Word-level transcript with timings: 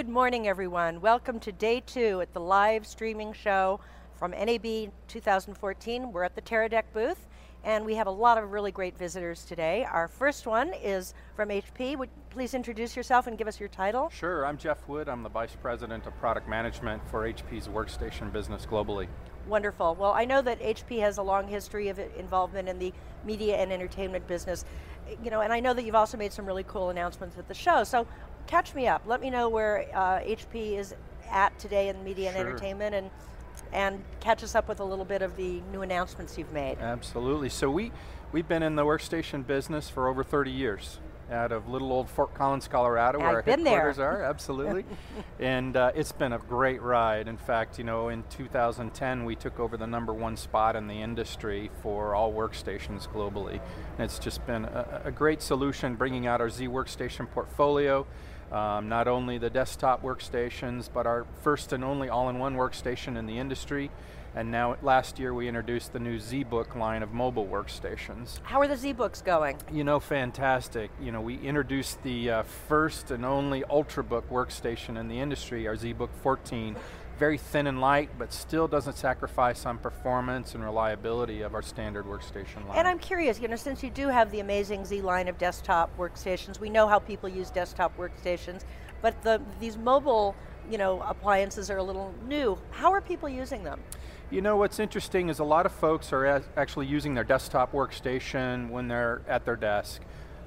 Good 0.00 0.08
morning, 0.08 0.48
everyone. 0.48 1.02
Welcome 1.02 1.38
to 1.40 1.52
day 1.52 1.82
two 1.84 2.22
at 2.22 2.32
the 2.32 2.40
live 2.40 2.86
streaming 2.86 3.34
show 3.34 3.80
from 4.14 4.30
NAB 4.30 4.90
2014. 5.08 6.10
We're 6.10 6.22
at 6.22 6.34
the 6.34 6.40
Teradek 6.40 6.84
booth, 6.94 7.26
and 7.64 7.84
we 7.84 7.96
have 7.96 8.06
a 8.06 8.10
lot 8.10 8.38
of 8.38 8.50
really 8.50 8.72
great 8.72 8.96
visitors 8.96 9.44
today. 9.44 9.84
Our 9.84 10.08
first 10.08 10.46
one 10.46 10.72
is 10.72 11.12
from 11.36 11.50
HP. 11.50 11.98
Would 11.98 12.08
you 12.08 12.22
please 12.30 12.54
introduce 12.54 12.96
yourself 12.96 13.26
and 13.26 13.36
give 13.36 13.46
us 13.46 13.60
your 13.60 13.68
title? 13.68 14.08
Sure, 14.08 14.46
I'm 14.46 14.56
Jeff 14.56 14.88
Wood. 14.88 15.06
I'm 15.06 15.22
the 15.22 15.28
Vice 15.28 15.54
President 15.60 16.06
of 16.06 16.18
Product 16.18 16.48
Management 16.48 17.06
for 17.10 17.30
HP's 17.30 17.68
workstation 17.68 18.32
business 18.32 18.64
globally. 18.64 19.06
Wonderful. 19.46 19.96
Well, 19.96 20.12
I 20.12 20.24
know 20.24 20.40
that 20.40 20.62
HP 20.62 21.00
has 21.00 21.18
a 21.18 21.22
long 21.22 21.46
history 21.46 21.88
of 21.88 21.98
involvement 22.16 22.70
in 22.70 22.78
the 22.78 22.94
media 23.26 23.56
and 23.56 23.70
entertainment 23.70 24.26
business. 24.26 24.64
You 25.22 25.30
know, 25.30 25.42
and 25.42 25.52
I 25.52 25.60
know 25.60 25.74
that 25.74 25.84
you've 25.84 25.94
also 25.94 26.16
made 26.16 26.32
some 26.32 26.46
really 26.46 26.64
cool 26.64 26.88
announcements 26.88 27.36
at 27.36 27.48
the 27.48 27.54
show. 27.54 27.84
So 27.84 28.06
catch 28.50 28.74
me 28.74 28.88
up. 28.88 29.02
Let 29.06 29.20
me 29.20 29.30
know 29.30 29.48
where 29.48 29.86
uh, 29.94 30.18
HP 30.20 30.76
is 30.76 30.94
at 31.30 31.56
today 31.58 31.88
in 31.88 32.02
media 32.02 32.32
sure. 32.32 32.40
and 32.40 32.48
entertainment 32.48 32.94
and 32.94 33.10
and 33.72 34.02
catch 34.18 34.42
us 34.42 34.54
up 34.54 34.68
with 34.68 34.80
a 34.80 34.84
little 34.84 35.04
bit 35.04 35.22
of 35.22 35.36
the 35.36 35.60
new 35.70 35.82
announcements 35.82 36.36
you've 36.36 36.52
made. 36.52 36.78
Absolutely. 36.80 37.48
So 37.48 37.70
we, 37.70 37.92
we've 38.32 38.48
been 38.48 38.62
in 38.62 38.74
the 38.74 38.84
workstation 38.84 39.46
business 39.46 39.88
for 39.88 40.08
over 40.08 40.24
30 40.24 40.50
years 40.50 40.98
out 41.30 41.52
of 41.52 41.68
little 41.68 41.92
old 41.92 42.08
Fort 42.08 42.34
Collins, 42.34 42.66
Colorado, 42.66 43.18
I've 43.18 43.24
where 43.24 43.34
our 43.36 43.42
headquarters 43.42 43.96
there. 43.98 44.22
are, 44.22 44.24
absolutely. 44.24 44.84
and 45.38 45.76
uh, 45.76 45.92
it's 45.94 46.12
been 46.12 46.32
a 46.32 46.38
great 46.38 46.82
ride. 46.82 47.28
In 47.28 47.36
fact, 47.36 47.78
you 47.78 47.84
know, 47.84 48.08
in 48.08 48.24
2010, 48.30 49.24
we 49.24 49.36
took 49.36 49.60
over 49.60 49.76
the 49.76 49.86
number 49.86 50.12
one 50.12 50.36
spot 50.36 50.74
in 50.74 50.86
the 50.88 51.00
industry 51.00 51.70
for 51.82 52.14
all 52.14 52.32
workstations 52.32 53.08
globally. 53.08 53.60
And 53.96 54.00
it's 54.00 54.18
just 54.18 54.44
been 54.46 54.64
a, 54.64 55.02
a 55.04 55.10
great 55.12 55.40
solution, 55.42 55.94
bringing 55.94 56.26
out 56.26 56.40
our 56.40 56.50
Z 56.50 56.66
Workstation 56.66 57.30
portfolio. 57.30 58.06
Um, 58.52 58.88
not 58.88 59.06
only 59.06 59.38
the 59.38 59.50
desktop 59.50 60.02
workstations, 60.02 60.88
but 60.92 61.06
our 61.06 61.24
first 61.42 61.72
and 61.72 61.84
only 61.84 62.08
all-in-one 62.08 62.56
workstation 62.56 63.16
in 63.16 63.26
the 63.26 63.38
industry. 63.38 63.90
And 64.34 64.50
now, 64.50 64.76
last 64.82 65.18
year, 65.18 65.34
we 65.34 65.48
introduced 65.48 65.92
the 65.92 65.98
new 65.98 66.18
ZBook 66.18 66.76
line 66.76 67.02
of 67.02 67.12
mobile 67.12 67.46
workstations. 67.46 68.38
How 68.44 68.60
are 68.60 68.68
the 68.68 68.74
ZBooks 68.74 69.24
going? 69.24 69.56
You 69.72 69.82
know, 69.82 69.98
fantastic. 69.98 70.90
You 71.00 71.10
know, 71.10 71.20
we 71.20 71.36
introduced 71.38 72.00
the 72.04 72.30
uh, 72.30 72.42
first 72.42 73.10
and 73.10 73.24
only 73.24 73.62
Ultrabook 73.62 74.22
workstation 74.30 74.98
in 74.98 75.08
the 75.08 75.18
industry, 75.18 75.66
our 75.66 75.74
ZBook 75.74 76.10
14, 76.22 76.76
very 77.20 77.36
thin 77.36 77.66
and 77.66 77.82
light, 77.82 78.08
but 78.18 78.32
still 78.32 78.66
doesn't 78.66 78.96
sacrifice 78.96 79.66
on 79.66 79.76
performance 79.76 80.54
and 80.54 80.64
reliability 80.64 81.42
of 81.42 81.54
our 81.54 81.60
standard 81.60 82.06
workstation 82.06 82.66
line. 82.66 82.78
And 82.78 82.88
I'm 82.88 82.98
curious, 82.98 83.38
you 83.38 83.46
know, 83.46 83.56
since 83.56 83.82
you 83.82 83.90
do 83.90 84.08
have 84.08 84.30
the 84.32 84.40
amazing 84.40 84.86
Z 84.86 85.02
line 85.02 85.28
of 85.28 85.36
desktop 85.36 85.96
workstations, 85.98 86.58
we 86.58 86.70
know 86.70 86.88
how 86.88 86.98
people 86.98 87.28
use 87.28 87.50
desktop 87.50 87.96
workstations, 87.98 88.62
but 89.02 89.22
the, 89.22 89.40
these 89.60 89.76
mobile, 89.76 90.34
you 90.70 90.78
know, 90.78 91.02
appliances 91.02 91.70
are 91.70 91.76
a 91.76 91.82
little 91.82 92.14
new. 92.26 92.58
How 92.70 92.90
are 92.90 93.02
people 93.02 93.28
using 93.28 93.62
them? 93.64 93.80
You 94.30 94.40
know 94.40 94.56
what's 94.56 94.78
interesting 94.78 95.28
is 95.28 95.40
a 95.40 95.44
lot 95.44 95.66
of 95.66 95.72
folks 95.72 96.14
are 96.14 96.42
actually 96.56 96.86
using 96.86 97.12
their 97.12 97.24
desktop 97.24 97.72
workstation 97.72 98.70
when 98.70 98.88
they're 98.88 99.20
at 99.28 99.44
their 99.44 99.56
desk 99.56 100.00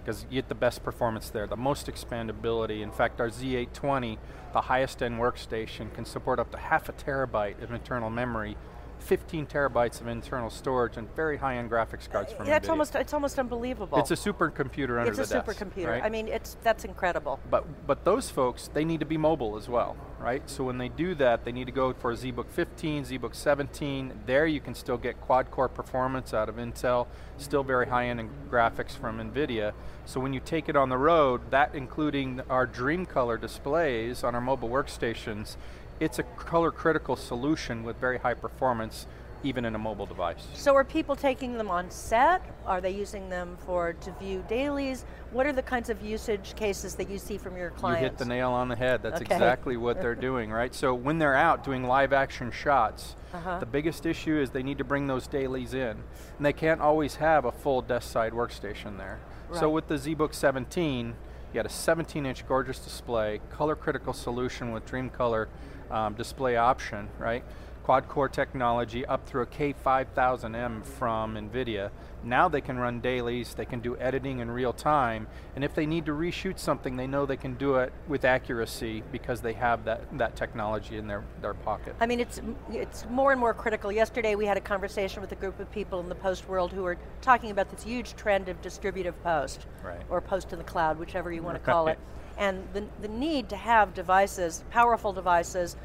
because 0.04 0.26
you 0.30 0.42
get 0.42 0.50
the 0.50 0.56
best 0.56 0.84
performance 0.84 1.30
there, 1.30 1.48
the 1.48 1.56
most 1.56 1.88
expandability. 1.88 2.82
In 2.82 2.92
fact, 2.92 3.22
our 3.22 3.30
Z820, 3.30 4.18
the 4.52 4.62
highest 4.62 5.02
end 5.02 5.20
workstation, 5.20 5.94
can 5.94 6.06
support 6.06 6.40
up 6.40 6.52
to 6.52 6.58
half 6.58 6.90
a 6.90 6.94
terabyte 6.94 7.62
of 7.64 7.72
internal 7.72 8.10
memory 8.10 8.58
15 9.04 9.46
terabytes 9.46 10.02
of 10.02 10.08
internal 10.08 10.50
storage 10.50 10.98
and 10.98 11.14
very 11.16 11.38
high-end 11.38 11.70
graphics 11.70 12.10
cards 12.10 12.32
from 12.34 12.46
That's 12.46 12.68
NVIDIA. 12.68 12.72
almost 12.72 12.96
it's 12.96 13.14
almost 13.14 13.38
unbelievable. 13.38 13.98
It's 14.00 14.12
a 14.12 14.16
supercomputer 14.16 15.00
under 15.00 15.12
it's 15.12 15.30
the 15.30 15.36
desk. 15.36 15.48
It's 15.48 15.62
a 15.62 15.66
supercomputer. 15.66 15.88
Right? 15.88 16.04
I 16.04 16.10
mean, 16.10 16.28
it's 16.28 16.58
that's 16.64 16.86
incredible. 16.86 17.40
But 17.50 17.86
but 17.86 18.06
those 18.06 18.30
folks, 18.30 18.70
they 18.74 18.86
need 18.86 19.02
to 19.02 19.06
be 19.06 19.18
mobile 19.18 19.58
as 19.58 19.68
well, 19.68 19.98
right? 20.20 20.50
So 20.50 20.64
when 20.64 20.78
they 20.78 20.90
do 20.90 21.14
that, 21.16 21.44
they 21.46 21.52
need 21.52 21.66
to 21.66 21.72
go 21.72 21.94
for 21.94 22.12
a 22.12 22.16
ZBook 22.16 22.50
15, 22.50 23.06
ZBook 23.06 23.36
17. 23.36 24.22
There 24.26 24.48
you 24.48 24.62
can 24.62 24.74
still 24.74 24.98
get 24.98 25.20
quad-core 25.22 25.70
performance 25.70 26.34
out 26.34 26.50
of 26.50 26.56
Intel, 26.56 27.08
still 27.38 27.64
very 27.64 27.88
high-end 27.88 28.30
graphics 28.50 28.92
from 28.92 29.20
NVIDIA. 29.20 29.74
So 30.06 30.20
when 30.20 30.34
you 30.34 30.40
take 30.40 30.70
it 30.70 30.76
on 30.76 30.90
the 30.90 30.98
road, 30.98 31.52
that 31.52 31.76
including 31.76 32.42
our 32.50 32.66
Dream 32.66 33.06
Color 33.06 33.38
displays 33.38 34.24
on 34.24 34.36
our 34.36 34.42
mobile 34.42 34.70
workstations, 34.70 35.56
it's 36.04 36.20
a 36.20 36.24
color 36.24 36.72
critical 36.72 37.16
solution 37.16 37.84
with 37.84 37.98
very 37.98 38.18
high 38.18 38.34
performance 38.34 39.08
even 39.44 39.66
in 39.66 39.76
a 39.76 39.78
mobile 39.78 40.06
device. 40.06 40.48
So 40.54 40.74
are 40.76 40.84
people 40.84 41.16
taking 41.16 41.58
them 41.58 41.70
on 41.70 41.92
set? 41.92 42.42
Are 42.66 42.80
they 42.80 42.92
using 42.92 43.30
them 43.30 43.58
for 43.66 43.94
to 43.94 44.12
view 44.14 44.44
dailies? 44.48 45.06
What 45.32 45.46
are 45.46 45.52
the 45.52 45.62
kinds 45.62 45.90
of 45.90 46.02
usage 46.02 46.56
cases 46.56 46.96
that 46.96 47.10
you 47.10 47.18
see 47.18 47.38
from 47.38 47.58
your 47.58 47.72
clients? 47.72 48.02
You 48.02 48.10
hit 48.10 48.18
the 48.18 48.26
nail 48.26 48.52
on 48.52 48.70
the 48.70 48.76
head. 48.76 49.04
That's 49.04 49.22
okay. 49.22 49.36
exactly 49.36 49.78
what 49.78 50.02
they're 50.02 50.16
doing, 50.30 50.52
right? 50.52 50.74
So 50.74 50.94
when 50.94 51.20
they're 51.20 51.36
out 51.36 51.64
doing 51.64 51.84
live 51.84 52.14
action 52.14 52.52
shots, 52.52 53.16
uh 53.34 53.38
-huh. 53.46 53.60
the 53.60 53.66
biggest 53.66 54.06
issue 54.06 54.42
is 54.42 54.52
they 54.52 54.64
need 54.64 54.78
to 54.78 54.86
bring 54.86 55.08
those 55.08 55.28
dailies 55.30 55.74
in. 55.74 56.04
And 56.38 56.46
they 56.46 56.54
can't 56.54 56.82
always 56.82 57.18
have 57.18 57.48
a 57.48 57.52
full 57.52 57.82
desk 57.82 58.12
side 58.12 58.32
workstation 58.32 58.98
there. 58.98 59.18
Right. 59.50 59.60
So 59.60 59.70
with 59.70 59.88
the 59.88 59.98
ZBook 59.98 60.34
17, 60.34 61.16
you 61.54 61.60
got 61.60 61.68
a 61.68 61.74
17 61.74 62.26
inch 62.26 62.48
gorgeous 62.48 62.80
display, 62.80 63.40
color 63.52 63.76
critical 63.76 64.12
solution 64.12 64.72
with 64.72 64.88
Dream 64.88 65.12
Color 65.12 65.50
um, 65.92 66.16
display 66.16 66.56
option, 66.56 67.10
right? 67.20 67.44
Quad 67.84 68.08
core 68.08 68.30
technology 68.30 69.06
up 69.06 69.28
through 69.28 69.42
a 69.42 69.46
K5000M 69.46 70.86
from 70.86 71.36
NVIDIA. 71.36 71.92
Now 72.24 72.48
they 72.48 72.62
can 72.62 72.78
run 72.78 73.02
dailies, 73.02 73.54
they 73.56 73.66
can 73.66 73.82
do 73.82 73.98
editing 73.98 74.40
in 74.40 74.50
real 74.50 74.72
time, 74.72 75.28
and 75.54 75.66
if 75.66 75.76
they 75.76 75.86
need 75.86 76.06
to 76.06 76.14
reshoot 76.14 76.58
something, 76.58 76.96
they 76.96 77.08
know 77.08 77.26
they 77.26 77.36
can 77.36 77.56
do 77.56 77.76
it 77.76 77.92
with 78.08 78.24
accuracy 78.24 79.04
because 79.12 79.42
they 79.42 79.52
have 79.52 79.84
that, 79.84 80.18
that 80.18 80.38
technology 80.38 80.96
in 80.96 81.08
their, 81.08 81.26
their 81.42 81.54
pocket. 81.54 81.94
I 82.00 82.06
mean, 82.06 82.22
it's, 82.22 82.40
it's 82.72 83.06
more 83.10 83.34
and 83.34 83.40
more 83.40 83.54
critical. 83.54 83.92
Yesterday 83.92 84.36
we 84.36 84.46
had 84.46 84.56
a 84.56 84.62
conversation 84.62 85.22
with 85.22 85.34
a 85.34 85.36
group 85.36 85.60
of 85.60 85.70
people 85.70 86.00
in 86.00 86.08
the 86.08 86.16
post 86.16 86.48
world 86.48 86.72
who 86.72 86.84
were 86.84 86.98
talking 87.22 87.52
about 87.52 87.70
this 87.70 87.84
huge 87.84 88.16
trend 88.16 88.48
of 88.48 88.62
distributive 88.62 89.22
post, 89.24 89.68
right. 89.84 90.02
or 90.10 90.22
post 90.22 90.54
in 90.54 90.58
the 90.58 90.64
cloud, 90.64 90.98
whichever 90.98 91.34
you 91.34 91.44
want 91.44 91.62
to 91.62 91.72
call 91.72 91.88
it, 91.90 92.00
and 92.38 92.66
the, 92.72 92.86
the 93.02 93.10
need 93.10 93.50
to 93.50 93.58
have 93.58 93.94
devices, 93.94 94.64
powerful 94.72 95.12
devices, 95.12 95.76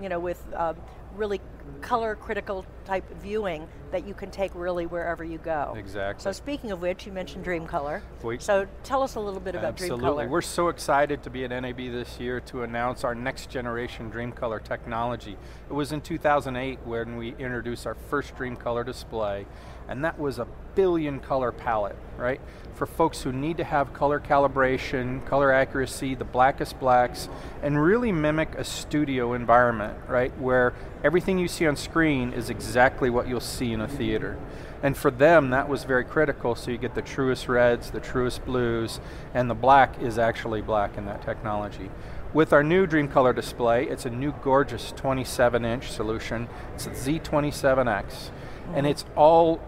you 0.00 0.08
know, 0.08 0.20
with 0.20 0.40
uh, 0.54 0.74
really 1.18 1.40
color 1.80 2.14
critical 2.14 2.64
type 2.84 3.04
viewing 3.20 3.68
that 3.90 4.06
you 4.06 4.14
can 4.14 4.30
take 4.30 4.54
really 4.54 4.86
wherever 4.86 5.24
you 5.24 5.38
go. 5.38 5.74
Exactly. 5.76 6.22
So 6.22 6.32
speaking 6.32 6.70
of 6.70 6.80
which, 6.80 7.06
you 7.06 7.12
mentioned 7.12 7.44
Dream 7.44 7.66
Color. 7.66 8.02
We, 8.22 8.38
so 8.38 8.66
tell 8.84 9.02
us 9.02 9.14
a 9.14 9.20
little 9.20 9.40
bit 9.40 9.54
about 9.54 9.68
absolutely. 9.68 9.98
Dream 9.98 10.10
Color. 10.10 10.28
We're 10.28 10.42
so 10.42 10.68
excited 10.68 11.22
to 11.22 11.30
be 11.30 11.44
at 11.44 11.50
NAB 11.50 11.76
this 11.76 12.18
year 12.20 12.40
to 12.40 12.62
announce 12.62 13.04
our 13.04 13.14
next 13.14 13.50
generation 13.50 14.10
Dream 14.10 14.32
Color 14.32 14.60
technology. 14.60 15.36
It 15.68 15.72
was 15.72 15.92
in 15.92 16.00
2008 16.00 16.80
when 16.84 17.16
we 17.16 17.30
introduced 17.38 17.86
our 17.86 17.94
first 17.94 18.36
Dream 18.36 18.56
Color 18.56 18.84
display, 18.84 19.46
and 19.88 20.04
that 20.04 20.18
was 20.18 20.38
a 20.38 20.46
billion 20.74 21.18
color 21.18 21.50
palette, 21.50 21.96
right? 22.16 22.40
For 22.74 22.86
folks 22.86 23.22
who 23.22 23.32
need 23.32 23.56
to 23.56 23.64
have 23.64 23.92
color 23.92 24.20
calibration, 24.20 25.26
color 25.26 25.50
accuracy, 25.52 26.14
the 26.14 26.24
blackest 26.24 26.78
blacks, 26.78 27.28
and 27.62 27.82
really 27.82 28.12
mimic 28.12 28.54
a 28.54 28.62
studio 28.62 29.34
environment, 29.34 29.98
right? 30.06 30.36
Where 30.38 30.74
everything 31.02 31.38
you 31.38 31.48
see 31.48 31.66
on 31.66 31.74
screen 31.74 32.32
is 32.32 32.50
exactly 32.50 33.10
what 33.10 33.26
you'll 33.26 33.40
see 33.40 33.72
in 33.72 33.80
a 33.80 33.88
theater. 33.88 34.38
And 34.82 34.96
for 34.96 35.10
them, 35.10 35.50
that 35.50 35.68
was 35.68 35.82
very 35.82 36.04
critical, 36.04 36.54
so 36.54 36.70
you 36.70 36.78
get 36.78 36.94
the 36.94 37.02
truest 37.02 37.48
reds, 37.48 37.90
the 37.90 37.98
truest 37.98 38.44
blues, 38.44 39.00
and 39.34 39.50
the 39.50 39.54
black 39.54 40.00
is 40.00 40.18
actually 40.18 40.60
black 40.60 40.96
in 40.96 41.06
that 41.06 41.22
technology. 41.22 41.90
With 42.32 42.52
our 42.52 42.62
new 42.62 42.86
Dream 42.86 43.08
Color 43.08 43.32
display, 43.32 43.88
it's 43.88 44.04
a 44.04 44.10
new 44.10 44.32
gorgeous 44.44 44.92
27 44.92 45.64
inch 45.64 45.90
solution. 45.90 46.46
It's 46.74 46.86
a 46.86 46.90
Z27X, 46.90 48.30
and 48.74 48.86
mm. 48.86 48.90
it's 48.90 49.04
all 49.16 49.60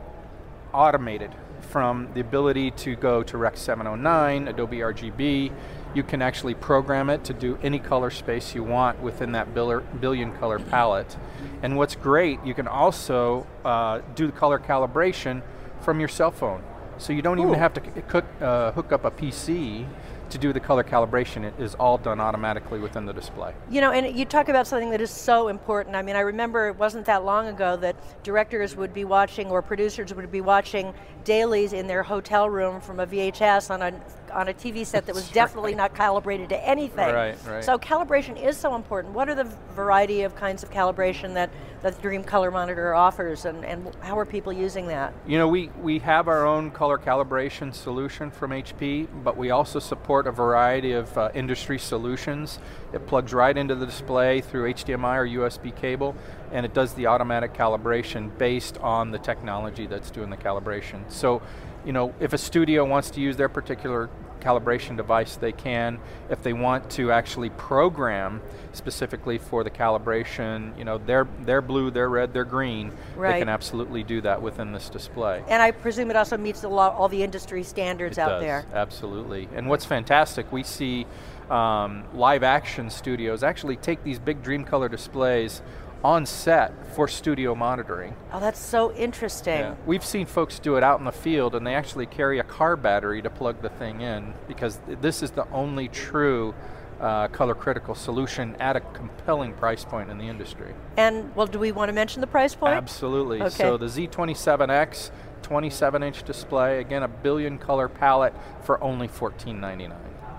automated 0.72 1.30
from 1.60 2.08
the 2.14 2.20
ability 2.20 2.70
to 2.72 2.96
go 2.96 3.22
to 3.22 3.38
Rec 3.38 3.56
709, 3.56 4.48
Adobe 4.48 4.78
RGB. 4.78 5.52
You 5.94 6.02
can 6.02 6.22
actually 6.22 6.54
program 6.54 7.10
it 7.10 7.24
to 7.24 7.34
do 7.34 7.58
any 7.62 7.78
color 7.78 8.10
space 8.10 8.54
you 8.54 8.62
want 8.62 9.00
within 9.00 9.32
that 9.32 9.54
billion 9.54 10.32
color 10.38 10.58
palette. 10.58 11.16
And 11.62 11.76
what's 11.76 11.96
great, 11.96 12.44
you 12.44 12.54
can 12.54 12.68
also 12.68 13.46
uh, 13.64 14.00
do 14.14 14.26
the 14.26 14.32
color 14.32 14.58
calibration 14.58 15.42
from 15.80 15.98
your 15.98 16.08
cell 16.08 16.30
phone. 16.30 16.62
So 16.98 17.12
you 17.12 17.22
don't 17.22 17.38
Ooh. 17.38 17.46
even 17.46 17.54
have 17.54 17.74
to 17.74 17.80
cook, 17.80 18.24
uh, 18.40 18.72
hook 18.72 18.92
up 18.92 19.04
a 19.04 19.10
PC 19.10 19.86
to 20.30 20.38
do 20.38 20.52
the 20.52 20.60
color 20.60 20.84
calibration, 20.84 21.44
it 21.44 21.54
is 21.58 21.74
all 21.74 21.98
done 21.98 22.20
automatically 22.20 22.78
within 22.78 23.04
the 23.06 23.12
display. 23.12 23.52
You 23.70 23.80
know, 23.80 23.92
and 23.92 24.16
you 24.16 24.24
talk 24.24 24.48
about 24.48 24.66
something 24.66 24.90
that 24.90 25.00
is 25.00 25.10
so 25.10 25.48
important. 25.48 25.96
I 25.96 26.02
mean, 26.02 26.16
I 26.16 26.20
remember 26.20 26.68
it 26.68 26.76
wasn't 26.76 27.06
that 27.06 27.24
long 27.24 27.48
ago 27.48 27.76
that 27.78 27.96
directors 28.22 28.76
would 28.76 28.94
be 28.94 29.04
watching 29.04 29.48
or 29.48 29.62
producers 29.62 30.14
would 30.14 30.30
be 30.30 30.40
watching 30.40 30.94
dailies 31.24 31.72
in 31.72 31.86
their 31.86 32.02
hotel 32.02 32.48
room 32.48 32.80
from 32.80 33.00
a 33.00 33.06
VHS 33.06 33.70
on 33.70 33.82
a 33.82 33.92
on 34.30 34.48
a 34.48 34.54
TV 34.54 34.84
set 34.84 35.06
that 35.06 35.14
was 35.14 35.28
definitely 35.30 35.74
not 35.74 35.94
calibrated 35.94 36.48
to 36.50 36.68
anything. 36.68 37.14
Right, 37.14 37.36
right. 37.46 37.64
So 37.64 37.78
calibration 37.78 38.40
is 38.42 38.56
so 38.56 38.74
important. 38.74 39.14
What 39.14 39.28
are 39.28 39.34
the 39.34 39.50
variety 39.74 40.22
of 40.22 40.34
kinds 40.34 40.62
of 40.62 40.70
calibration 40.70 41.34
that, 41.34 41.50
that 41.82 41.96
the 41.96 42.02
Dream 42.02 42.22
Color 42.22 42.50
Monitor 42.50 42.94
offers 42.94 43.44
and, 43.44 43.64
and 43.64 43.94
how 44.00 44.18
are 44.18 44.26
people 44.26 44.52
using 44.52 44.86
that? 44.88 45.12
You 45.26 45.38
know, 45.38 45.48
we, 45.48 45.68
we 45.80 45.98
have 46.00 46.28
our 46.28 46.46
own 46.46 46.70
color 46.70 46.98
calibration 46.98 47.74
solution 47.74 48.30
from 48.30 48.50
HP, 48.50 49.08
but 49.22 49.36
we 49.36 49.50
also 49.50 49.78
support 49.78 50.26
a 50.26 50.32
variety 50.32 50.92
of 50.92 51.16
uh, 51.16 51.30
industry 51.34 51.78
solutions. 51.78 52.58
It 52.92 53.06
plugs 53.06 53.32
right 53.32 53.56
into 53.56 53.74
the 53.74 53.86
display 53.86 54.40
through 54.40 54.72
HDMI 54.72 55.16
or 55.16 55.48
USB 55.48 55.74
cable, 55.74 56.14
and 56.52 56.66
it 56.66 56.74
does 56.74 56.94
the 56.94 57.06
automatic 57.06 57.54
calibration 57.54 58.36
based 58.38 58.78
on 58.78 59.10
the 59.10 59.18
technology 59.18 59.86
that's 59.86 60.10
doing 60.10 60.30
the 60.30 60.36
calibration. 60.36 61.10
So, 61.10 61.42
you 61.84 61.92
know, 61.92 62.14
if 62.20 62.32
a 62.32 62.38
studio 62.38 62.84
wants 62.84 63.10
to 63.10 63.20
use 63.20 63.36
their 63.36 63.48
particular 63.48 64.10
calibration 64.40 64.96
device, 64.96 65.36
they 65.36 65.52
can. 65.52 65.98
If 66.30 66.42
they 66.42 66.52
want 66.52 66.90
to 66.92 67.12
actually 67.12 67.50
program 67.50 68.40
specifically 68.72 69.38
for 69.38 69.62
the 69.64 69.70
calibration, 69.70 70.76
you 70.78 70.84
know, 70.84 70.98
they're, 70.98 71.28
they're 71.40 71.60
blue, 71.60 71.90
they're 71.90 72.08
red, 72.08 72.32
they're 72.32 72.44
green, 72.44 72.92
right. 73.16 73.32
they 73.32 73.38
can 73.40 73.48
absolutely 73.48 74.02
do 74.02 74.20
that 74.22 74.40
within 74.40 74.72
this 74.72 74.88
display. 74.88 75.42
And 75.48 75.62
I 75.62 75.70
presume 75.70 76.10
it 76.10 76.16
also 76.16 76.36
meets 76.36 76.62
law, 76.64 76.90
all 76.96 77.08
the 77.08 77.22
industry 77.22 77.62
standards 77.62 78.18
it 78.18 78.22
out 78.22 78.28
does, 78.28 78.42
there. 78.42 78.66
Absolutely. 78.72 79.48
And 79.54 79.68
what's 79.68 79.84
fantastic, 79.84 80.50
we 80.50 80.62
see 80.62 81.06
um, 81.50 82.04
live 82.14 82.42
action 82.42 82.90
studios 82.90 83.42
actually 83.42 83.76
take 83.76 84.04
these 84.04 84.18
big 84.18 84.42
Dreamcolor 84.42 84.90
displays 84.90 85.62
on 86.02 86.26
set 86.26 86.72
for 86.94 87.06
studio 87.06 87.54
monitoring. 87.54 88.14
Oh, 88.32 88.40
that's 88.40 88.58
so 88.58 88.92
interesting. 88.94 89.60
Yeah. 89.60 89.74
We've 89.86 90.04
seen 90.04 90.26
folks 90.26 90.58
do 90.58 90.76
it 90.76 90.82
out 90.82 90.98
in 90.98 91.04
the 91.04 91.12
field 91.12 91.54
and 91.54 91.66
they 91.66 91.74
actually 91.74 92.06
carry 92.06 92.38
a 92.38 92.44
car 92.44 92.76
battery 92.76 93.22
to 93.22 93.30
plug 93.30 93.60
the 93.62 93.68
thing 93.68 94.00
in 94.00 94.34
because 94.48 94.78
this 94.86 95.22
is 95.22 95.30
the 95.32 95.48
only 95.50 95.88
true 95.88 96.54
uh, 97.00 97.28
color 97.28 97.54
critical 97.54 97.94
solution 97.94 98.54
at 98.56 98.76
a 98.76 98.80
compelling 98.80 99.54
price 99.54 99.84
point 99.84 100.10
in 100.10 100.18
the 100.18 100.24
industry. 100.24 100.74
And, 100.96 101.34
well, 101.34 101.46
do 101.46 101.58
we 101.58 101.72
want 101.72 101.88
to 101.88 101.92
mention 101.94 102.20
the 102.20 102.26
price 102.26 102.54
point? 102.54 102.74
Absolutely. 102.74 103.40
Okay. 103.40 103.50
So 103.50 103.76
the 103.76 103.86
Z27X, 103.86 105.10
27 105.42 106.02
inch 106.02 106.22
display, 106.24 106.80
again, 106.80 107.02
a 107.02 107.08
billion 107.08 107.58
color 107.58 107.88
palette 107.88 108.34
for 108.62 108.82
only 108.82 109.08
$14.99. 109.08 109.92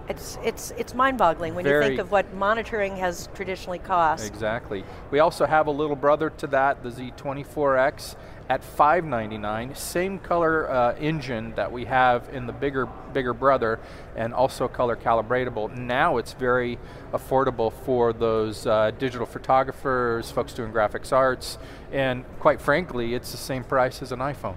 It's, 0.09 0.37
it's, 0.43 0.71
it's 0.77 0.93
mind-boggling 0.93 1.55
when 1.55 1.63
Very 1.63 1.83
you 1.83 1.89
think 1.91 1.99
of 1.99 2.11
what 2.11 2.33
monitoring 2.33 2.97
has 2.97 3.29
traditionally 3.33 3.79
cost. 3.79 4.27
Exactly. 4.27 4.83
We 5.09 5.19
also 5.19 5.45
have 5.45 5.67
a 5.67 5.71
little 5.71 5.95
brother 5.95 6.29
to 6.29 6.47
that, 6.47 6.83
the 6.83 6.89
Z24X 6.89 8.15
at 8.49 8.63
599. 8.63 9.75
Same 9.75 10.19
color 10.19 10.69
uh, 10.69 10.95
engine 10.95 11.53
that 11.55 11.71
we 11.71 11.85
have 11.85 12.27
in 12.33 12.47
the 12.47 12.53
bigger, 12.53 12.87
bigger 13.13 13.33
brother 13.33 13.79
and 14.15 14.33
also 14.33 14.67
color 14.67 14.97
calibratable. 14.97 15.73
Now 15.75 16.17
it's 16.17 16.33
very 16.33 16.77
affordable 17.13 17.71
for 17.71 18.11
those 18.11 18.67
uh, 18.67 18.91
digital 18.99 19.25
photographers, 19.25 20.31
folks 20.31 20.51
doing 20.51 20.73
graphics 20.73 21.13
arts, 21.13 21.57
and 21.93 22.25
quite 22.39 22.59
frankly, 22.59 23.13
it's 23.13 23.31
the 23.31 23.37
same 23.37 23.63
price 23.63 24.01
as 24.01 24.11
an 24.11 24.19
iPhone 24.19 24.55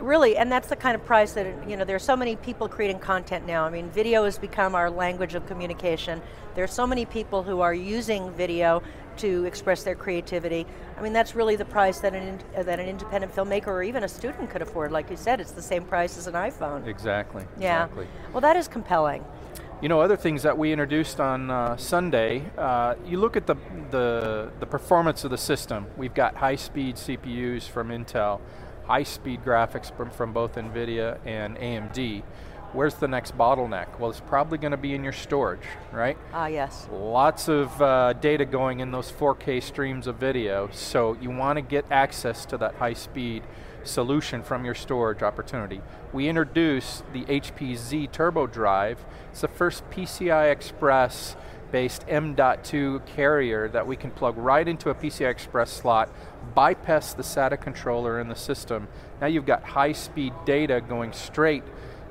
really, 0.00 0.36
and 0.36 0.50
that's 0.50 0.68
the 0.68 0.76
kind 0.76 0.94
of 0.94 1.04
price 1.04 1.32
that, 1.32 1.68
you 1.68 1.76
know, 1.76 1.84
there's 1.84 2.02
so 2.02 2.16
many 2.16 2.36
people 2.36 2.68
creating 2.68 2.98
content 2.98 3.46
now. 3.46 3.64
I 3.64 3.70
mean, 3.70 3.90
video 3.90 4.24
has 4.24 4.38
become 4.38 4.74
our 4.74 4.90
language 4.90 5.34
of 5.34 5.46
communication. 5.46 6.22
There's 6.54 6.72
so 6.72 6.86
many 6.86 7.04
people 7.04 7.42
who 7.42 7.60
are 7.60 7.74
using 7.74 8.32
video 8.32 8.82
to 9.18 9.44
express 9.44 9.82
their 9.82 9.94
creativity. 9.94 10.66
I 10.96 11.02
mean, 11.02 11.12
that's 11.12 11.34
really 11.34 11.56
the 11.56 11.64
price 11.64 11.98
that 12.00 12.14
an, 12.14 12.40
that 12.54 12.78
an 12.78 12.88
independent 12.88 13.34
filmmaker 13.34 13.68
or 13.68 13.82
even 13.82 14.04
a 14.04 14.08
student 14.08 14.48
could 14.50 14.62
afford. 14.62 14.92
Like 14.92 15.10
you 15.10 15.16
said, 15.16 15.40
it's 15.40 15.52
the 15.52 15.62
same 15.62 15.84
price 15.84 16.16
as 16.16 16.26
an 16.26 16.34
iPhone. 16.34 16.86
Exactly. 16.86 17.44
Yeah. 17.58 17.84
Exactly. 17.84 18.06
Well, 18.32 18.40
that 18.40 18.56
is 18.56 18.68
compelling. 18.68 19.24
You 19.80 19.88
know, 19.88 20.00
other 20.00 20.16
things 20.16 20.42
that 20.42 20.58
we 20.58 20.72
introduced 20.72 21.20
on 21.20 21.50
uh, 21.50 21.76
Sunday, 21.76 22.44
uh, 22.56 22.96
you 23.06 23.20
look 23.20 23.36
at 23.36 23.46
the, 23.46 23.54
the, 23.90 24.50
the 24.58 24.66
performance 24.66 25.22
of 25.22 25.30
the 25.30 25.38
system. 25.38 25.86
We've 25.96 26.14
got 26.14 26.36
high-speed 26.36 26.96
CPUs 26.96 27.68
from 27.68 27.90
Intel 27.90 28.40
high-speed 28.88 29.44
graphics 29.44 29.94
from, 29.94 30.10
from 30.10 30.32
both 30.32 30.54
NVIDIA 30.56 31.18
and 31.26 31.56
AMD, 31.58 32.22
where's 32.72 32.94
the 32.94 33.06
next 33.06 33.36
bottleneck? 33.36 33.98
Well, 33.98 34.10
it's 34.10 34.20
probably 34.20 34.56
going 34.56 34.70
to 34.70 34.78
be 34.78 34.94
in 34.94 35.04
your 35.04 35.12
storage, 35.12 35.66
right? 35.92 36.16
Ah, 36.32 36.46
yes. 36.46 36.88
Lots 36.90 37.48
of 37.48 37.80
uh, 37.82 38.14
data 38.14 38.46
going 38.46 38.80
in 38.80 38.90
those 38.90 39.12
4K 39.12 39.62
streams 39.62 40.06
of 40.06 40.16
video, 40.16 40.70
so 40.72 41.16
you 41.20 41.30
want 41.30 41.58
to 41.58 41.62
get 41.62 41.84
access 41.90 42.46
to 42.46 42.56
that 42.58 42.76
high-speed 42.76 43.42
solution 43.84 44.42
from 44.42 44.64
your 44.64 44.74
storage 44.74 45.22
opportunity. 45.22 45.80
We 46.12 46.28
introduced 46.28 47.04
the 47.12 47.24
HP 47.24 47.76
Z 47.76 48.08
Turbo 48.08 48.46
Drive. 48.46 49.04
It's 49.30 49.42
the 49.42 49.48
first 49.48 49.88
PCI 49.90 50.50
Express 50.50 51.36
based 51.70 52.04
M.2 52.08 53.04
carrier 53.06 53.68
that 53.68 53.86
we 53.86 53.96
can 53.96 54.10
plug 54.10 54.36
right 54.36 54.66
into 54.66 54.90
a 54.90 54.94
PCI 54.94 55.30
Express 55.30 55.70
slot, 55.70 56.10
bypass 56.54 57.12
the 57.12 57.22
SATA 57.22 57.60
controller 57.60 58.20
in 58.20 58.28
the 58.28 58.34
system. 58.34 58.88
Now 59.20 59.26
you've 59.26 59.46
got 59.46 59.62
high 59.62 59.92
speed 59.92 60.32
data 60.44 60.80
going 60.80 61.12
straight 61.12 61.64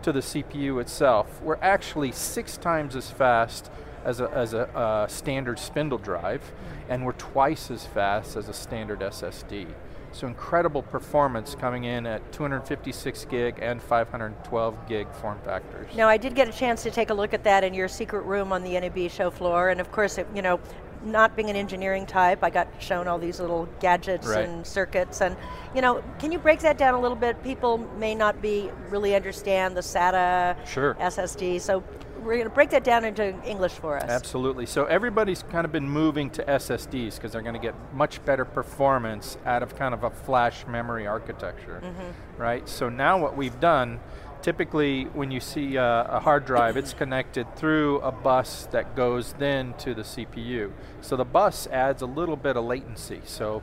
to 0.03 0.11
the 0.11 0.19
CPU 0.19 0.79
itself. 0.79 1.41
We're 1.41 1.59
actually 1.61 2.11
six 2.11 2.57
times 2.57 2.95
as 2.95 3.09
fast 3.09 3.71
as 4.07 4.21
a, 4.21 4.31
as 4.31 4.53
a 4.53 4.69
uh, 4.75 5.05
standard 5.07 5.59
spindle 5.59 5.97
drive, 5.97 6.41
and 6.87 7.05
we're 7.05 7.11
twice 7.11 7.69
as 7.69 7.85
fast 7.85 8.37
as 8.37 8.47
a 8.47 8.53
standard 8.53 9.01
SSD. 9.01 9.67
So 10.13 10.27
incredible 10.27 10.81
performance 10.81 11.53
coming 11.53 11.83
in 11.83 12.07
at 12.07 12.31
256 12.31 13.25
gig 13.25 13.59
and 13.61 13.83
512 13.83 14.87
gig 14.87 15.11
form 15.11 15.37
factors. 15.43 15.93
Now 15.95 16.07
I 16.07 16.15
did 16.15 16.33
get 16.33 16.47
a 16.47 16.53
chance 16.53 16.81
to 16.83 16.91
take 16.91 17.09
a 17.09 17.13
look 17.13 17.33
at 17.33 17.43
that 17.43 17.65
in 17.65 17.73
your 17.73 17.89
secret 17.89 18.21
room 18.21 18.53
on 18.53 18.63
the 18.63 18.79
NAB 18.79 19.11
show 19.11 19.29
floor, 19.29 19.69
and 19.69 19.81
of 19.81 19.91
course, 19.91 20.17
it, 20.17 20.25
you 20.33 20.41
know, 20.41 20.57
not 21.03 21.35
being 21.35 21.49
an 21.49 21.57
engineering 21.57 22.05
type, 22.05 22.43
I 22.43 22.49
got 22.49 22.67
shown 22.79 23.07
all 23.07 23.19
these 23.19 23.41
little 23.41 23.67
gadgets 23.81 24.25
right. 24.25 24.47
and 24.47 24.65
circuits, 24.65 25.19
and 25.19 25.35
you 25.75 25.81
know, 25.81 26.01
can 26.17 26.31
you 26.31 26.39
break 26.39 26.61
that 26.61 26.77
down 26.77 26.93
a 26.93 27.01
little 27.01 27.17
bit? 27.17 27.43
People 27.43 27.77
may 27.97 28.15
not 28.15 28.41
be 28.41 28.71
really 28.89 29.15
understand 29.15 29.75
the 29.75 29.81
SATA 29.81 30.65
sure. 30.65 30.95
SSD, 30.95 31.59
so 31.59 31.83
we're 32.27 32.33
going 32.33 32.49
to 32.49 32.53
break 32.53 32.69
that 32.71 32.83
down 32.83 33.05
into 33.05 33.33
English 33.45 33.73
for 33.73 33.97
us. 33.97 34.09
Absolutely. 34.09 34.65
So 34.65 34.85
everybody's 34.85 35.43
kind 35.43 35.65
of 35.65 35.71
been 35.71 35.89
moving 35.89 36.29
to 36.31 36.43
SSDs 36.43 37.15
because 37.15 37.31
they're 37.31 37.41
going 37.41 37.53
to 37.53 37.59
get 37.59 37.73
much 37.93 38.23
better 38.25 38.45
performance 38.45 39.37
out 39.45 39.63
of 39.63 39.75
kind 39.75 39.93
of 39.93 40.03
a 40.03 40.09
flash 40.09 40.67
memory 40.67 41.07
architecture, 41.07 41.81
mm 41.81 41.93
-hmm. 41.95 42.41
right? 42.41 42.69
So 42.69 42.89
now 42.89 43.21
what 43.21 43.37
we've 43.37 43.59
done, 43.59 43.99
typically 44.41 45.07
when 45.13 45.31
you 45.31 45.39
see 45.39 45.77
a, 45.77 46.05
a 46.09 46.19
hard 46.19 46.45
drive, 46.45 46.79
it's 46.79 46.93
connected 46.93 47.45
through 47.55 48.01
a 48.03 48.11
bus 48.11 48.67
that 48.71 48.95
goes 48.95 49.33
then 49.33 49.73
to 49.73 49.93
the 49.93 50.03
CPU. 50.03 50.71
So 51.01 51.15
the 51.15 51.25
bus 51.25 51.67
adds 51.71 52.01
a 52.01 52.07
little 52.19 52.35
bit 52.35 52.55
of 52.57 52.65
latency. 52.65 53.21
So 53.23 53.61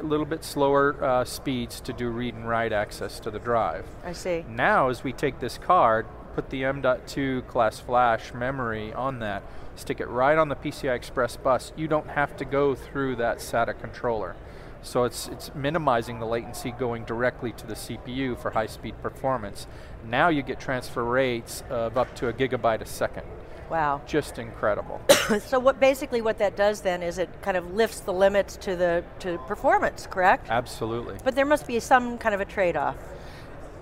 a 0.00 0.02
little 0.02 0.26
bit 0.26 0.44
slower 0.44 0.96
uh, 1.02 1.24
speeds 1.24 1.80
to 1.80 1.92
do 1.92 2.10
read 2.10 2.34
and 2.34 2.48
write 2.48 2.72
access 2.72 3.20
to 3.20 3.30
the 3.30 3.38
drive. 3.38 3.84
I 4.04 4.14
see. 4.14 4.44
Now, 4.48 4.90
as 4.90 5.04
we 5.04 5.12
take 5.12 5.38
this 5.38 5.58
card, 5.58 6.06
put 6.36 6.50
the 6.50 6.64
M.2 6.64 7.46
class 7.48 7.80
flash 7.80 8.34
memory 8.34 8.92
on 8.92 9.20
that, 9.20 9.42
stick 9.74 10.00
it 10.00 10.08
right 10.08 10.36
on 10.36 10.50
the 10.50 10.54
PCI 10.54 10.94
Express 10.94 11.34
bus, 11.38 11.72
you 11.76 11.88
don't 11.88 12.10
have 12.10 12.36
to 12.36 12.44
go 12.44 12.74
through 12.74 13.16
that 13.16 13.38
SATA 13.38 13.80
controller. 13.80 14.36
So 14.82 15.04
it's, 15.04 15.28
it's 15.28 15.50
minimizing 15.54 16.20
the 16.20 16.26
latency 16.26 16.72
going 16.72 17.06
directly 17.06 17.52
to 17.52 17.66
the 17.66 17.72
CPU 17.72 18.38
for 18.38 18.50
high 18.50 18.66
speed 18.66 19.00
performance. 19.02 19.66
Now 20.06 20.28
you 20.28 20.42
get 20.42 20.60
transfer 20.60 21.02
rates 21.02 21.64
of 21.70 21.96
up 21.96 22.14
to 22.16 22.28
a 22.28 22.34
gigabyte 22.34 22.82
a 22.82 22.86
second. 22.86 23.24
Wow. 23.70 24.02
Just 24.06 24.38
incredible. 24.38 25.00
so 25.40 25.58
what 25.58 25.80
basically 25.80 26.20
what 26.20 26.36
that 26.38 26.54
does 26.54 26.82
then 26.82 27.02
is 27.02 27.16
it 27.16 27.30
kind 27.40 27.56
of 27.56 27.72
lifts 27.72 28.00
the 28.00 28.12
limits 28.12 28.58
to 28.58 28.76
the 28.76 29.02
to 29.20 29.38
performance, 29.48 30.06
correct? 30.06 30.48
Absolutely. 30.50 31.16
But 31.24 31.34
there 31.34 31.46
must 31.46 31.66
be 31.66 31.80
some 31.80 32.18
kind 32.18 32.34
of 32.34 32.42
a 32.42 32.44
trade-off. 32.44 32.96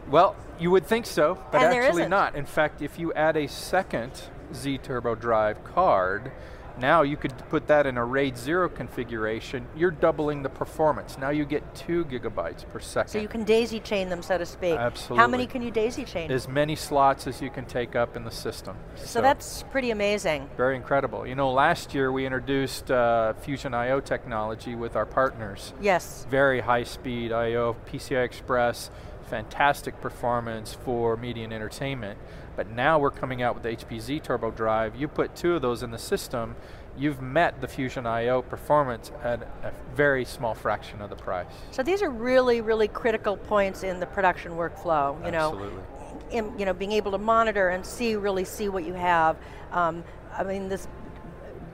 Well, 0.08 0.37
you 0.58 0.70
would 0.70 0.87
think 0.87 1.06
so, 1.06 1.42
but 1.50 1.62
and 1.62 1.75
actually 1.75 2.08
not. 2.08 2.34
In 2.34 2.44
fact, 2.44 2.82
if 2.82 2.99
you 2.99 3.12
add 3.14 3.37
a 3.37 3.49
second 3.49 4.12
Z 4.52 4.78
Turbo 4.78 5.14
Drive 5.14 5.62
card, 5.64 6.32
now 6.78 7.02
you 7.02 7.16
could 7.16 7.37
put 7.50 7.68
that 7.68 7.87
in 7.87 7.96
a 7.96 8.04
RAID 8.04 8.37
0 8.37 8.68
configuration, 8.68 9.66
you're 9.76 9.92
doubling 9.92 10.42
the 10.42 10.49
performance. 10.49 11.16
Now 11.18 11.30
you 11.30 11.44
get 11.44 11.75
two 11.75 12.04
gigabytes 12.06 12.68
per 12.68 12.80
second. 12.80 13.11
So 13.11 13.18
you 13.20 13.28
can 13.28 13.44
daisy 13.44 13.78
chain 13.78 14.08
them, 14.08 14.23
so 14.23 14.38
to 14.38 14.46
speak. 14.46 14.76
Absolutely. 14.76 15.18
How 15.18 15.28
many 15.28 15.46
can 15.46 15.62
you 15.62 15.70
daisy 15.70 16.04
chain? 16.04 16.32
As 16.32 16.49
many 16.49 16.75
slots 16.75 17.26
as 17.26 17.40
you 17.40 17.50
can 17.50 17.64
take 17.66 17.94
up 17.94 18.16
in 18.16 18.25
the 18.25 18.30
system. 18.30 18.76
So, 18.96 19.06
so 19.06 19.23
that's 19.23 19.62
pretty 19.70 19.92
amazing. 19.92 20.50
Very 20.56 20.75
incredible. 20.75 21.26
You 21.26 21.37
know, 21.37 21.52
last 21.52 21.94
year 21.94 22.11
we 22.11 22.26
introduced 22.26 22.90
uh, 22.90 23.34
Fusion 23.34 23.73
I.O. 23.73 24.00
technology 24.00 24.75
with 24.75 24.96
our 24.96 25.06
partners. 25.06 25.73
Yes. 25.80 26.26
Very 26.28 26.61
high 26.61 26.84
speed 26.84 27.30
I.O., 27.30 27.76
PCI 27.90 28.25
Express, 28.25 28.90
fantastic 29.25 30.00
performance 30.00 30.75
for 30.75 31.16
media 31.16 31.45
and 31.45 31.52
entertainment. 31.52 32.19
But 32.57 32.71
now 32.71 32.99
we're 32.99 33.11
coming 33.11 33.43
out 33.43 33.54
with 33.54 33.64
the 33.64 33.71
HP 33.71 34.00
Z 34.00 34.21
Turbo 34.21 34.50
Drive. 34.50 34.95
You 34.95 35.09
put 35.09 35.35
two 35.35 35.54
of 35.54 35.62
those 35.62 35.83
in 35.83 35.90
the 35.90 35.99
system, 35.99 36.54
you've 36.97 37.21
met 37.21 37.61
the 37.61 37.69
Fusion 37.69 38.07
I.O. 38.07 38.43
performance 38.43 39.11
at 39.23 39.43
a 39.43 39.73
very 39.95 40.25
small 40.25 40.54
fraction 40.54 41.02
of 41.02 41.11
the 41.11 41.16
price. 41.16 41.47
So 41.71 41.83
these 41.83 42.02
are 42.02 42.11
really, 42.11 42.61
really 42.61 42.88
critical 42.88 43.37
points 43.37 43.83
in 43.83 43.99
the 44.00 44.07
production 44.07 44.52
workflow. 44.52 45.19
You 45.21 45.33
Absolutely. 45.33 45.75
know, 45.75 45.85
in, 46.31 46.59
you 46.59 46.64
know, 46.64 46.73
being 46.73 46.93
able 46.93 47.11
to 47.12 47.19
monitor 47.19 47.71
and 47.71 47.85
see, 47.85 48.14
really 48.14 48.45
see 48.45 48.69
what 48.69 48.85
you 48.85 48.95
have. 48.95 49.37
Um, 49.73 50.04
I 50.37 50.45
mean, 50.45 50.69
this 50.69 50.87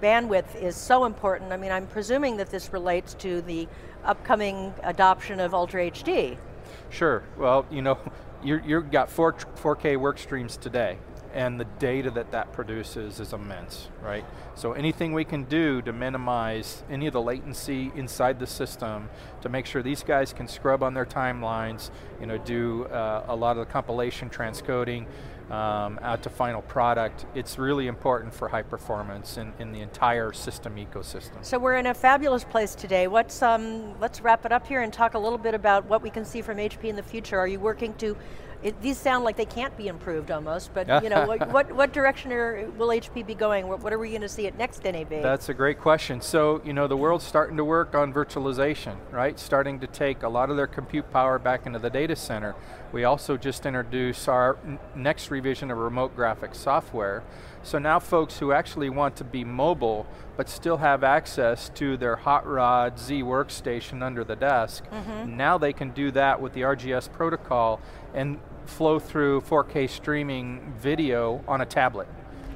bandwidth 0.03 0.61
is 0.61 0.77
so 0.77 1.05
important. 1.05 1.53
I 1.53 1.57
mean, 1.57 1.73
I'm 1.73 1.87
presuming 1.87 2.37
that 2.39 2.51
this 2.51 2.73
relates 2.73 3.15
to 3.15 3.43
the 3.43 3.69
upcoming 4.05 4.73
adoption 4.83 5.41
of 5.41 5.55
Ultra 5.55 5.91
HD. 5.91 6.39
Sure. 6.91 7.23
Well, 7.37 7.67
you 7.71 7.83
know, 7.83 7.99
you 8.45 8.61
you've 8.65 8.91
got 8.91 9.11
4, 9.11 9.33
4K 9.33 9.97
work 9.97 10.19
streams 10.19 10.57
today 10.57 10.99
and 11.35 11.61
the 11.61 11.65
data 11.79 12.11
that 12.11 12.31
that 12.33 12.53
produces 12.53 13.21
is 13.21 13.33
immense, 13.33 13.89
right? 14.03 14.25
So 14.55 14.73
anything 14.73 15.13
we 15.13 15.25
can 15.25 15.45
do 15.45 15.81
to 15.83 15.93
minimize 15.93 16.83
any 16.91 17.07
of 17.07 17.13
the 17.13 17.23
latency 17.23 17.93
inside 17.95 18.39
the 18.39 18.47
system 18.47 19.09
to 19.43 19.49
make 19.49 19.67
sure 19.67 19.83
these 19.83 20.03
guys 20.03 20.33
can 20.33 20.49
scrub 20.49 20.83
on 20.83 20.95
their 20.95 21.07
timelines, 21.07 21.91
you 22.21 22.27
know, 22.27 22.39
do 22.39 22.85
uh, 22.87 23.25
a 23.29 23.37
lot 23.37 23.57
of 23.57 23.67
the 23.67 23.73
compilation, 23.73 24.29
transcoding, 24.29 25.07
um, 25.51 25.99
out 26.03 26.23
to 26.23 26.31
final 26.31 26.63
product, 26.63 27.27
it's 27.35 27.59
really 27.59 27.89
important 27.89 28.33
for 28.33 28.49
high 28.49 28.63
performance 28.63 29.37
in, 29.37 29.53
in, 29.59 29.73
the 29.73 29.81
entire 29.81 30.33
system 30.33 30.77
ecosystem. 30.77 31.45
So 31.45 31.59
we're 31.59 31.77
in 31.77 31.87
a 31.87 31.95
fabulous 31.95 32.45
place 32.45 32.77
today. 32.77 33.09
What's, 33.09 33.43
um, 33.43 33.99
let's 33.99 34.21
wrap 34.21 34.47
it 34.47 34.53
up 34.53 34.65
here 34.65 34.83
and 34.83 34.93
talk 34.93 35.15
a 35.15 35.19
little 35.19 35.39
bit 35.39 35.55
about 35.55 35.85
what 35.87 36.03
we 36.03 36.11
can 36.11 36.25
see 36.25 36.41
from 36.41 36.59
HP 36.59 36.85
in 36.85 36.95
the 36.95 37.03
future. 37.03 37.37
Are 37.37 37.49
you 37.49 37.59
working 37.59 37.95
to 37.95 38.17
it, 38.63 38.81
these 38.83 38.99
sound 38.99 39.25
like 39.25 39.37
they 39.37 39.47
can't 39.47 39.77
be 39.77 39.89
improved 39.89 40.31
almost, 40.31 40.73
but 40.75 41.03
you 41.03 41.09
know, 41.09 41.27
what, 41.27 41.49
what, 41.53 41.73
what, 41.73 41.93
direction 41.93 42.33
are, 42.33 42.69
will 42.77 42.89
HP 42.89 43.27
be 43.27 43.35
going? 43.35 43.69
What, 43.69 43.81
what 43.81 43.93
are 43.93 43.99
we 43.99 44.11
going 44.11 44.21
to 44.21 44.29
see 44.29 44.47
at 44.47 44.59
next 44.59 44.85
NAB? 44.85 45.09
That's 45.09 45.49
a 45.49 45.55
great 45.55 45.79
question. 45.79 46.21
So, 46.21 46.61
you 46.65 46.73
know, 46.73 46.87
the 46.87 46.97
world's 46.97 47.25
starting 47.25 47.57
to 47.57 47.65
work 47.65 47.95
on 47.95 48.13
virtualization, 48.13 48.97
right? 49.11 49.39
Starting 49.39 49.81
to 49.81 49.87
take 49.87 50.23
a 50.23 50.29
lot 50.29 50.51
of 50.51 50.57
their 50.57 50.67
compute 50.67 51.11
power 51.11 51.39
back 51.39 51.67
into 51.67 51.79
the 51.79 51.91
data 51.91 52.17
center. 52.17 52.55
We 52.93 53.05
also 53.05 53.37
just 53.37 53.67
introduced 53.67 54.29
our 54.29 54.59
next 54.95 55.31
revision 55.31 55.71
of 55.71 55.79
remote 55.79 56.17
graphics 56.17 56.57
software. 56.57 57.23
So 57.63 57.79
now 57.79 57.99
folks 57.99 58.39
who 58.39 58.53
actually 58.53 58.91
want 58.91 59.17
to 59.17 59.25
be 59.25 59.45
mobile, 59.45 60.07
but 60.37 60.49
still 60.49 60.79
have 60.79 61.05
access 61.05 61.69
to 61.75 61.97
their 61.97 62.17
Hot 62.17 62.47
Rod 62.47 62.99
Z 62.99 63.23
workstation 63.23 64.03
under 64.03 64.25
the 64.25 64.37
desk, 64.37 64.85
mm 64.85 65.03
-hmm. 65.03 65.37
now 65.37 65.59
they 65.59 65.73
can 65.73 65.91
do 65.91 66.11
that 66.11 66.41
with 66.41 66.53
the 66.53 66.65
RGS 66.65 67.09
protocol 67.09 67.81
and 68.15 68.39
flow 68.67 68.99
through 68.99 69.41
4K 69.43 69.89
streaming 69.89 70.75
video 70.79 71.45
on 71.47 71.61
a 71.61 71.67
tablet. 71.67 72.09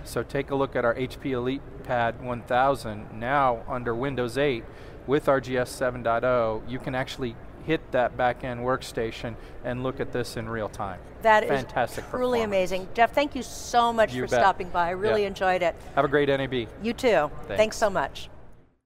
So 0.05 0.23
take 0.23 0.51
a 0.51 0.55
look 0.55 0.77
at 0.77 0.85
our 0.85 0.95
HP 0.95 1.33
Elite 1.33 1.63
Pad 1.85 2.23
1000. 2.23 3.19
Now 3.19 3.63
under 3.69 3.95
Windows 3.95 4.39
8 4.39 4.65
with 5.07 5.27
RGS 5.27 6.03
7.0, 6.03 6.69
you 6.69 6.79
can 6.79 6.95
actually 6.95 7.37
hit 7.67 7.93
that 7.93 8.17
back-end 8.17 8.61
workstation 8.61 9.35
and 9.65 9.83
look 9.83 10.01
at 10.01 10.13
this 10.13 10.37
in 10.37 10.49
real 10.49 10.69
time. 10.69 11.01
That 11.23 11.49
Fantastic 11.49 12.05
is 12.05 12.11
truly 12.11 12.43
amazing. 12.43 12.89
Jeff, 12.95 13.13
thank 13.13 13.35
you 13.35 13.43
so 13.43 13.93
much 13.93 14.13
you 14.13 14.23
for 14.23 14.29
bet. 14.29 14.41
stopping 14.41 14.69
by. 14.69 14.89
I 14.89 14.91
really 14.91 15.23
yeah. 15.23 15.29
enjoyed 15.29 15.63
it. 15.63 15.75
Have 15.95 16.05
a 16.05 16.09
great 16.09 16.29
NAB. 16.29 16.69
You 16.83 16.93
too. 16.93 17.31
Thanks, 17.47 17.57
Thanks 17.57 17.77
so 17.77 17.89
much. 17.89 18.29